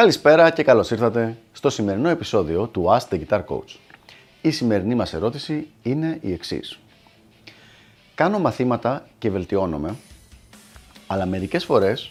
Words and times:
Καλησπέρα 0.00 0.50
και 0.50 0.62
καλώς 0.62 0.90
ήρθατε 0.90 1.36
στο 1.52 1.70
σημερινό 1.70 2.08
επεισόδιο 2.08 2.66
του 2.66 2.84
Ask 2.88 3.14
the 3.14 3.20
Guitar 3.20 3.44
Coach. 3.44 3.76
Η 4.40 4.50
σημερινή 4.50 4.94
μας 4.94 5.14
ερώτηση 5.14 5.66
είναι 5.82 6.18
η 6.20 6.32
εξής. 6.32 6.78
Κάνω 8.14 8.38
μαθήματα 8.38 9.06
και 9.18 9.30
βελτιώνομαι, 9.30 9.94
αλλά 11.06 11.26
μερικές 11.26 11.64
φορές 11.64 12.10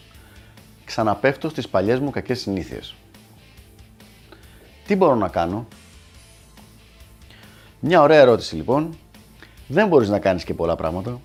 ξαναπέφτω 0.84 1.48
στις 1.48 1.68
παλιές 1.68 1.98
μου 1.98 2.10
κακές 2.10 2.40
συνήθειες. 2.40 2.94
Τι 4.86 4.96
μπορώ 4.96 5.14
να 5.14 5.28
κάνω; 5.28 5.68
Μια 7.80 8.02
ωραία 8.02 8.20
ερώτηση 8.20 8.54
λοιπόν. 8.56 8.98
Δεν 9.68 9.88
μπορείς 9.88 10.08
να 10.08 10.18
κάνεις 10.18 10.44
και 10.44 10.54
πολλά 10.54 10.76
πράγματα. 10.76 11.20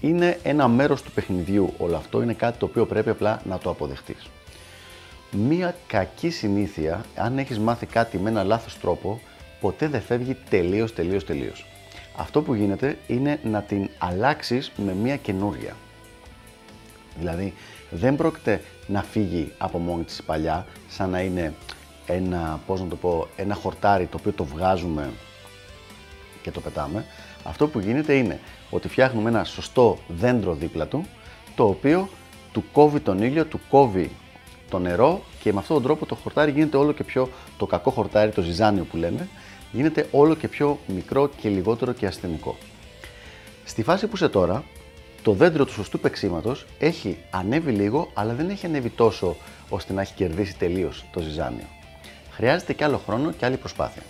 Είναι 0.00 0.38
ένα 0.42 0.68
μέρος 0.68 1.02
του 1.02 1.10
παιχνιδιού 1.10 1.72
όλο 1.78 1.96
αυτό, 1.96 2.22
είναι 2.22 2.34
κάτι 2.34 2.58
το 2.58 2.66
οποίο 2.66 2.86
πρέπει 2.86 3.10
απλά 3.10 3.42
να 3.44 3.58
το 3.58 3.70
αποδεχτείς 3.70 4.28
μία 5.34 5.74
κακή 5.86 6.30
συνήθεια, 6.30 7.04
αν 7.16 7.38
έχεις 7.38 7.58
μάθει 7.58 7.86
κάτι 7.86 8.18
με 8.18 8.30
ένα 8.30 8.44
λάθος 8.44 8.78
τρόπο, 8.80 9.20
ποτέ 9.60 9.88
δεν 9.88 10.00
φεύγει 10.00 10.36
τελείως, 10.50 10.94
τελείως, 10.94 11.24
τελείως. 11.24 11.66
Αυτό 12.16 12.42
που 12.42 12.54
γίνεται 12.54 12.98
είναι 13.06 13.40
να 13.42 13.62
την 13.62 13.88
αλλάξεις 13.98 14.72
με 14.76 14.92
μία 14.92 15.16
καινούρια. 15.16 15.76
Δηλαδή, 17.18 17.54
δεν 17.90 18.16
πρόκειται 18.16 18.62
να 18.86 19.02
φύγει 19.02 19.52
από 19.58 19.78
μόνη 19.78 20.04
της 20.04 20.22
παλιά, 20.22 20.66
σαν 20.88 21.10
να 21.10 21.20
είναι 21.20 21.54
ένα, 22.06 22.60
πώς 22.66 22.80
να 22.80 22.86
το 22.86 22.96
πω, 22.96 23.28
ένα 23.36 23.54
χορτάρι 23.54 24.06
το 24.06 24.16
οποίο 24.20 24.32
το 24.32 24.44
βγάζουμε 24.44 25.10
και 26.42 26.50
το 26.50 26.60
πετάμε. 26.60 27.04
Αυτό 27.42 27.68
που 27.68 27.78
γίνεται 27.78 28.14
είναι 28.14 28.40
ότι 28.70 28.88
φτιάχνουμε 28.88 29.28
ένα 29.28 29.44
σωστό 29.44 29.98
δέντρο 30.08 30.54
δίπλα 30.54 30.86
του, 30.86 31.06
το 31.54 31.64
οποίο 31.68 32.08
του 32.52 32.64
κόβει 32.72 33.00
τον 33.00 33.22
ήλιο, 33.22 33.44
του 33.44 33.60
κόβει 33.68 34.10
το 34.70 34.78
νερό 34.78 35.22
και 35.42 35.52
με 35.52 35.58
αυτόν 35.58 35.76
τον 35.76 35.84
τρόπο 35.84 36.06
το 36.06 36.14
χορτάρι 36.14 36.50
γίνεται 36.50 36.76
όλο 36.76 36.92
και 36.92 37.04
πιο, 37.04 37.28
το 37.56 37.66
κακό 37.66 37.90
χορτάρι, 37.90 38.30
το 38.30 38.42
ζυζάνιο 38.42 38.84
που 38.84 38.96
λέμε, 38.96 39.28
γίνεται 39.72 40.08
όλο 40.10 40.34
και 40.34 40.48
πιο 40.48 40.78
μικρό 40.86 41.30
και 41.40 41.48
λιγότερο 41.48 41.92
και 41.92 42.06
ασθενικό. 42.06 42.56
Στη 43.64 43.82
φάση 43.82 44.06
που 44.06 44.14
είσαι 44.14 44.28
τώρα, 44.28 44.64
το 45.22 45.32
δέντρο 45.32 45.64
του 45.64 45.72
σωστού 45.72 46.00
παίξήματος 46.00 46.66
έχει 46.78 47.18
ανέβει 47.30 47.72
λίγο, 47.72 48.10
αλλά 48.14 48.32
δεν 48.34 48.50
έχει 48.50 48.66
ανέβει 48.66 48.90
τόσο 48.90 49.36
ώστε 49.68 49.92
να 49.92 50.00
έχει 50.00 50.14
κερδίσει 50.14 50.56
τελείως 50.56 51.04
το 51.12 51.20
ζυζάνιο. 51.20 51.66
Χρειάζεται 52.30 52.72
και 52.72 52.84
άλλο 52.84 53.00
χρόνο 53.06 53.32
και 53.32 53.44
άλλη 53.44 53.56
προσπάθεια. 53.56 54.02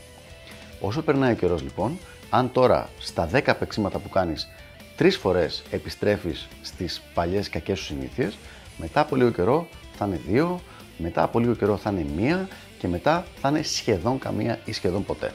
Όσο 0.80 1.02
περνάει 1.02 1.32
ο 1.32 1.36
καιρός 1.36 1.62
λοιπόν, 1.62 1.98
αν 2.30 2.52
τώρα 2.52 2.88
στα 2.98 3.28
10 3.32 3.54
παίξηματα 3.58 3.98
που 3.98 4.08
κάνεις 4.08 4.48
τρεις 4.96 5.16
φορές 5.16 5.62
επιστρέφεις 5.70 6.48
στις 6.62 7.02
παλιές 7.14 7.48
κακές 7.48 7.78
σου 7.78 7.84
συνήθειες, 7.84 8.36
μετά 8.76 9.00
από 9.00 9.16
λίγο 9.16 9.30
καιρό 9.30 9.68
θα 9.96 10.06
είναι 10.06 10.20
δύο, 10.28 10.60
μετά 10.98 11.22
από 11.22 11.38
λίγο 11.38 11.54
καιρό 11.54 11.76
θα 11.76 11.90
είναι 11.90 12.06
μία 12.16 12.48
και 12.78 12.88
μετά 12.88 13.24
θα 13.40 13.48
είναι 13.48 13.62
σχεδόν 13.62 14.18
καμία 14.18 14.58
ή 14.64 14.72
σχεδόν 14.72 15.04
ποτέ. 15.04 15.32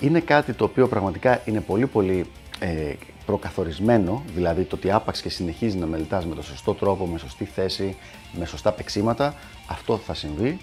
Είναι 0.00 0.20
κάτι 0.20 0.52
το 0.52 0.64
οποίο 0.64 0.88
πραγματικά 0.88 1.42
είναι 1.44 1.60
πολύ 1.60 1.86
πολύ 1.86 2.26
ε, 2.58 2.92
προκαθορισμένο, 3.26 4.22
δηλαδή 4.34 4.62
το 4.62 4.76
ότι 4.76 4.90
άπαξ 4.90 5.20
και 5.20 5.28
συνεχίζει 5.28 5.76
να 5.76 5.86
μελετάς 5.86 6.26
με 6.26 6.34
το 6.34 6.42
σωστό 6.42 6.74
τρόπο, 6.74 7.06
με 7.06 7.18
σωστή 7.18 7.44
θέση, 7.44 7.96
με 8.32 8.44
σωστά 8.46 8.72
παίξήματα, 8.72 9.34
αυτό 9.68 9.96
θα 9.96 10.14
συμβεί 10.14 10.58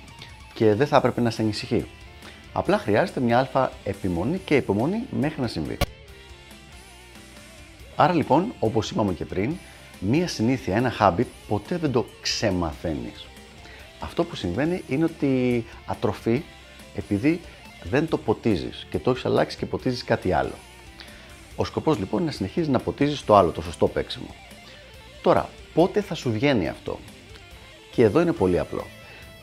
και 0.54 0.74
δεν 0.74 0.88
θα 0.88 0.98
έπρεπε 0.98 1.22
να 1.22 1.30
σε 1.30 1.42
ανησυχεί. 1.42 1.86
Απλά 2.54 2.78
χρειάζεται 2.78 3.20
μια 3.20 3.40
αλφα 3.40 3.72
επιμονή 3.84 4.38
και 4.46 4.56
υπομονή 4.56 5.04
μέχρι 5.20 5.42
να 5.42 5.48
συμβεί. 5.48 5.78
Άρα 7.96 8.14
λοιπόν, 8.14 8.54
όπως 8.60 8.92
είπαμε 8.92 9.14
και 9.14 9.26
πριν, 9.26 9.56
μία 10.00 10.28
συνήθεια, 10.28 10.76
ένα 10.76 10.94
habit, 11.00 11.26
ποτέ 11.48 11.78
δεν 11.78 11.92
το 11.92 12.06
ξεμαθαίνεις. 12.22 13.26
Αυτό 14.00 14.24
που 14.24 14.36
συμβαίνει 14.36 14.84
είναι 14.88 15.04
ότι 15.04 15.66
ατροφή 15.86 16.44
επειδή 16.96 17.42
δεν 17.84 18.08
το 18.08 18.18
ποτίζεις 18.18 18.88
και 18.90 19.00
το 19.00 19.12
έχεις 19.12 19.26
αλλάξει 19.26 19.58
και 19.58 19.66
ποτίζεις 19.66 20.04
κάτι 20.04 20.32
άλλο. 20.32 20.54
Ο 21.56 21.66
σκοπός 21.66 21.98
λοιπόν 21.98 22.20
είναι 22.20 22.30
να 22.30 22.36
συνεχίζεις 22.36 22.70
να 22.70 22.80
ποτίζεις 22.80 23.24
το 23.26 23.36
άλλο, 23.36 23.52
το 23.52 23.62
σωστό 23.62 23.88
παίξιμο. 23.88 24.36
Τώρα, 25.22 25.50
πότε 25.74 26.02
θα 26.02 26.16
σου 26.16 26.32
βγαίνει 26.32 26.68
αυτό; 26.70 27.00
Και 27.92 28.04
εδώ 28.04 28.22
είναι 28.22 28.32
πολύ 28.34 28.60
απλό. 28.60 28.86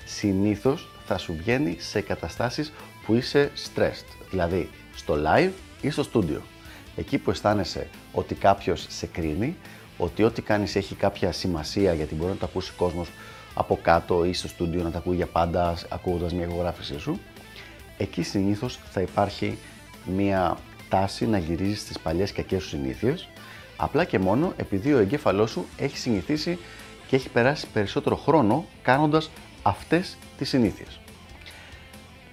Συνήθως 0.04 0.88
θα 1.06 1.18
σου 1.18 1.34
βγαίνει 1.36 1.76
σε 1.78 2.00
καταστάσεις 2.00 2.72
που 3.06 3.14
είσαι 3.14 3.50
stressed, 3.54 4.16
δηλαδή 4.30 4.70
στο 4.94 5.18
live 5.26 5.50
ή 5.80 5.90
στο 5.90 6.04
studio. 6.12 6.40
Εκεί 6.96 7.18
που 7.18 7.30
αισθάνεσαι 7.30 7.88
ότι 8.12 8.34
κάποιος 8.34 8.86
σε 8.88 9.06
κρίνει, 9.06 9.56
ότι 9.96 10.22
ό,τι 10.22 10.42
κάνεις 10.42 10.76
έχει 10.76 10.94
κάποια 10.94 11.32
σημασία 11.32 11.92
γιατί 11.92 12.14
μπορεί 12.14 12.30
να 12.30 12.36
το 12.36 12.46
ακούσει 12.46 12.70
ο 12.70 12.74
κόσμος 12.76 13.08
από 13.54 13.78
κάτω 13.82 14.24
ή 14.24 14.32
στο 14.32 14.48
στούντιο 14.48 14.82
να 14.82 14.90
τα 14.90 14.98
ακούει 14.98 15.16
για 15.16 15.26
πάντα 15.26 15.76
ακούγοντας 15.88 16.32
μια 16.32 16.46
ηχογράφησή 16.46 16.98
σου. 16.98 17.20
Εκεί 17.98 18.22
συνήθως 18.22 18.78
θα 18.90 19.00
υπάρχει 19.00 19.58
μια 20.04 20.58
τάση 20.88 21.26
να 21.26 21.38
γυρίζεις 21.38 21.80
στι 21.80 21.94
παλιές 22.02 22.32
κακές 22.32 22.62
σου 22.62 22.68
συνήθειες, 22.68 23.28
απλά 23.76 24.04
και 24.04 24.18
μόνο 24.18 24.52
επειδή 24.56 24.92
ο 24.92 24.98
εγκέφαλός 24.98 25.50
σου 25.50 25.66
έχει 25.76 25.96
συνηθίσει 25.96 26.58
και 27.06 27.16
έχει 27.16 27.28
περάσει 27.28 27.66
περισσότερο 27.72 28.16
χρόνο 28.16 28.64
κάνοντας 28.82 29.30
αυτές 29.62 30.16
τις 30.38 30.48
συνήθειες. 30.48 31.00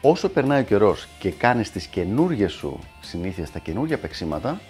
Όσο 0.01 0.29
περνάει 0.29 0.61
ο 0.61 0.63
καιρός 0.63 1.07
και 1.19 1.31
κάνεις 1.31 1.71
τις 1.71 1.85
καινούργιες 1.85 2.51
σου 2.51 2.79
συνήθειες, 3.01 3.51
τα 3.51 3.59
καινούργια 3.59 3.97
παίξήματα, 3.97 4.61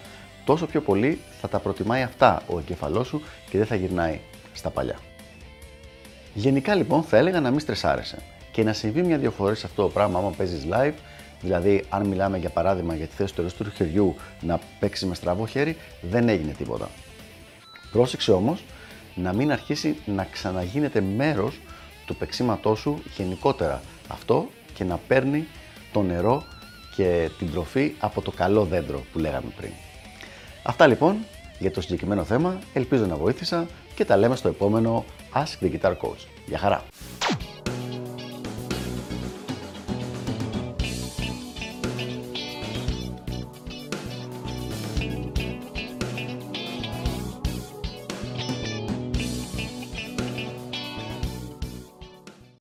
τόσο 0.49 0.65
πιο 0.65 0.81
πολύ 0.81 1.19
θα 1.41 1.47
τα 1.47 1.59
προτιμάει 1.59 2.01
αυτά 2.01 2.41
ο 2.47 2.59
εγκεφαλός 2.59 3.07
σου 3.07 3.21
και 3.49 3.57
δεν 3.57 3.67
θα 3.67 3.75
γυρνάει 3.75 4.19
στα 4.53 4.69
παλιά. 4.69 4.99
Γενικά 6.33 6.75
λοιπόν 6.75 7.03
θα 7.03 7.17
έλεγα 7.17 7.39
να 7.39 7.49
μην 7.49 7.59
στρεσάρεσαι 7.59 8.17
και 8.51 8.63
να 8.63 8.73
συμβεί 8.73 9.01
μια-δυο 9.01 9.31
φορές 9.31 9.63
αυτό 9.63 9.81
το 9.81 9.89
πράγμα 9.89 10.19
άμα 10.19 10.29
παίζεις 10.29 10.67
live, 10.71 10.93
δηλαδή 11.41 11.83
αν 11.89 12.07
μιλάμε 12.07 12.37
για 12.37 12.49
παράδειγμα 12.49 12.95
για 12.95 13.05
τη 13.05 13.15
θέση 13.15 13.33
του 13.33 13.41
αριστερού 13.41 13.69
χεριού 13.69 14.15
να 14.41 14.59
παίξει 14.79 15.05
με 15.05 15.15
στραβό 15.15 15.45
χέρι, 15.45 15.77
δεν 16.01 16.29
έγινε 16.29 16.51
τίποτα. 16.51 16.89
Πρόσεξε 17.91 18.31
όμως 18.31 18.63
να 19.15 19.33
μην 19.33 19.51
αρχίσει 19.51 19.95
να 20.05 20.23
ξαναγίνεται 20.23 21.01
μέρος 21.01 21.59
του 22.05 22.15
παίξήματό 22.15 22.75
σου 22.75 23.01
γενικότερα 23.17 23.81
αυτό 24.07 24.49
και 24.73 24.83
να 24.83 24.97
παίρνει 25.07 25.47
το 25.91 26.01
νερό 26.01 26.43
και 26.95 27.29
την 27.37 27.51
τροφή 27.51 27.95
από 27.99 28.21
το 28.21 28.31
καλό 28.31 28.63
δέντρο 28.63 29.03
που 29.11 29.19
λέγαμε 29.19 29.51
πριν. 29.57 29.71
Αυτά 30.63 30.87
λοιπόν 30.87 31.17
για 31.59 31.71
το 31.71 31.81
συγκεκριμένο 31.81 32.23
θέμα. 32.23 32.59
Ελπίζω 32.73 33.05
να 33.05 33.15
βοήθησα 33.15 33.67
και 33.95 34.05
τα 34.05 34.17
λέμε 34.17 34.35
στο 34.35 34.47
επόμενο 34.47 35.05
Ask 35.33 35.63
the 35.63 35.71
Guitar 35.71 35.91
Coach. 35.91 36.25
Γεια 36.45 36.57
χαρά! 36.57 36.83